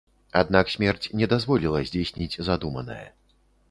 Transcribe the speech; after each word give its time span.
Аднак 0.39 0.71
смерць 0.75 1.11
не 1.23 1.29
дазволіла 1.35 1.85
здзейсніць 1.93 2.39
задуманае. 2.53 3.05